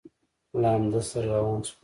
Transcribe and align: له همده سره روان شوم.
له 0.61 0.67
همده 0.75 0.99
سره 1.09 1.27
روان 1.37 1.59
شوم. 1.67 1.77